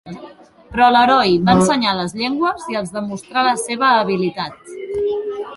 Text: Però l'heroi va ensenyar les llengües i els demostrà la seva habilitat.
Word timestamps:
Però 0.75 0.87
l'heroi 0.93 1.35
va 1.49 1.55
ensenyar 1.57 1.93
les 1.99 2.17
llengües 2.21 2.65
i 2.73 2.81
els 2.81 2.97
demostrà 2.97 3.47
la 3.49 3.55
seva 3.69 3.93
habilitat. 3.99 4.77